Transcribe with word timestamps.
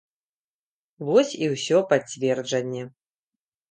Вось 1.11 1.33
і 1.43 1.51
ўсё 1.53 1.77
пацверджанне. 1.95 2.83